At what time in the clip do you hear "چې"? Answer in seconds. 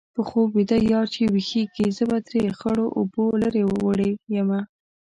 1.13-1.21